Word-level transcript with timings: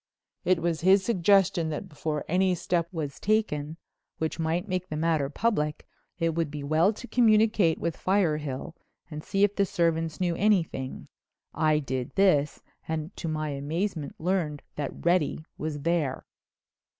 It 0.43 0.63
was 0.63 0.81
his 0.81 1.05
suggestion 1.05 1.69
that 1.69 1.87
before 1.87 2.25
any 2.27 2.55
step 2.55 2.87
was 2.91 3.19
taken 3.19 3.77
which 4.17 4.39
might 4.39 4.67
make 4.67 4.87
the 4.89 4.95
matter 4.97 5.29
public, 5.29 5.85
it 6.17 6.33
would 6.33 6.49
be 6.49 6.63
well 6.63 6.91
to 6.93 7.07
communicate 7.07 7.77
with 7.77 7.95
Firehill 7.95 8.73
and 9.11 9.23
see 9.23 9.43
if 9.43 9.55
the 9.55 9.63
servants 9.63 10.19
knew 10.19 10.35
anything. 10.35 11.07
I 11.53 11.77
did 11.77 12.15
this 12.15 12.63
and 12.87 13.15
to 13.17 13.27
my 13.27 13.49
amazement 13.49 14.15
learned 14.19 14.63
that 14.75 15.05
Reddy 15.05 15.45
was 15.59 15.81
there." 15.81 16.25